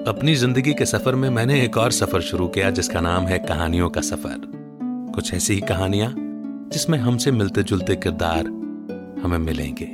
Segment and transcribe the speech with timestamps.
[0.00, 3.88] अपनी ज़िंदगी के सफ़र में मैंने एक और सफ़र शुरू किया, जिसका नाम है कहानियों
[3.90, 4.40] का सफ़र।
[5.14, 6.12] कुछ ऐसी ही कहानियाँ,
[6.72, 8.46] जिसमें हमसे मिलते जुलते किरदार
[9.22, 9.88] हमें मिलेंगे।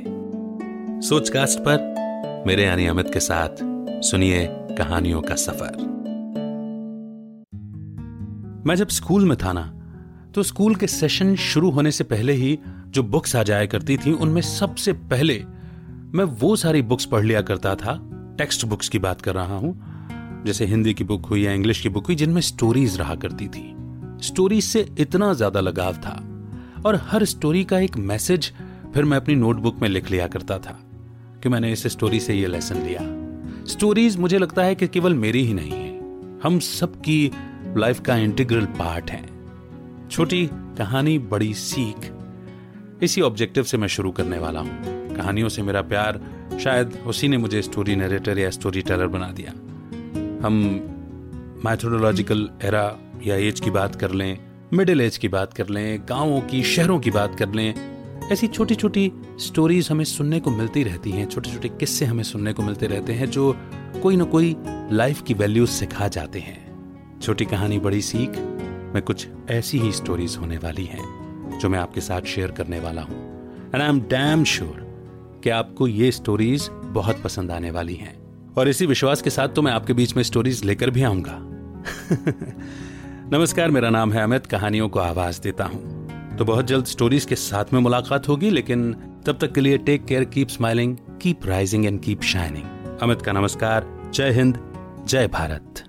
[1.07, 3.63] सोचकास्ट पर मेरे यानी अमित के साथ
[4.03, 4.45] सुनिए
[4.77, 5.75] कहानियों का सफ़र।
[8.67, 9.65] मैं जब स्कूल में था ना
[10.35, 14.11] तो स्कूल के सेशन शुरू होने से पहले ही जो बुक्स आ जाया करती थी,
[14.11, 15.43] उनमें सबसे पहले
[16.15, 17.99] मैं वो सारी बुक्स पढ़ लिया करता था।
[18.37, 19.95] टेक्स्ट बुक्स की बात कर रहा हूँ
[20.45, 23.75] जैसे हिंदी की बुक हुई या इंग्लिश की बुक हुई, जिनमें स्टोरीज रहा करती थी।
[24.21, 26.23] स्टोरीज से इतना ज़्यादा लगाव था।
[26.85, 28.53] और हर स्टोरी का एक मैसेज
[28.93, 30.79] फिर मैं अपनी नोटबुक में लिख लिया करता था
[31.43, 33.01] कि मैंने इस स्टोरी से ये लेसन लिया।
[33.65, 35.99] स्टोरीज मुझे लगता है कि केवल मेरी ही नहीं है।
[36.43, 37.31] हम सबकी
[37.77, 39.29] लाइफ का इंटीग्रल पार्ट है।
[40.09, 42.11] छोटी कहानी, बड़ी सीख।
[43.03, 46.21] इसी ऑब्जेक्टिव से मैं शुरू करने वाला हूँ। कहानियों से मेरा प्यार,
[46.63, 49.53] शायद उसी ने मुझे स्टोरी नरेटर या स्टोरी टेलर बना दिया।
[50.41, 50.53] हम
[51.65, 54.37] मैथोडोलॉजिकल एरा या एज की बात कर लें
[54.73, 57.73] मिडिल एज की बात कर लें, गाँवों की, शहरों की बात कर लें,
[58.31, 62.53] ऐसी छोटी छोटी स्टोरीज हमें सुनने को मिलती रहती हैं छोटे छोटे किस्से हमें सुनने
[62.53, 63.55] को मिलते रहते हैं, जो
[64.03, 64.55] कोई ना कोई
[64.91, 68.29] लाइफ की वैल्यूज़ सिखा जाते हैं। छोटी कहानी, बड़ी सीख,
[68.93, 73.01] में कुछ ऐसी ही स्टोरीज होने वाली हैं, जो मैं आपके साथ शेयर करने वाला
[73.01, 73.17] हूँ।
[73.73, 74.85] And I am damn sure
[75.43, 78.26] कि आपको ये स्टोरीज बहुत पसंद आने वाली हैं।
[78.57, 81.37] और इसी विश्वास के साथ तो मैं आपके बीच में स्टोरीज लेकर भी आऊँगा
[83.31, 87.35] नमस्कार, मेरा नाम है अमित, कहानियों को आवाज़ देता हूँ तो बहुत जल्द स्टोरीज के
[87.35, 88.93] साथ में मुलाकात होगी, लेकिन
[89.25, 93.31] तब तक के लिए take care keep smiling keep rising and keep shining Amit का
[93.31, 94.59] नमस्कार, जय हिंद,
[95.07, 95.83] जय Bharat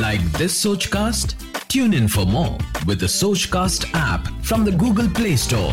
[0.00, 1.30] Like this Sochcast?
[1.74, 5.72] Tune in for more with the cast app from the Google Play Store.